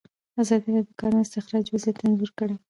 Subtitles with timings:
[0.41, 2.55] ازادي راډیو د د کانونو استخراج وضعیت انځور کړی.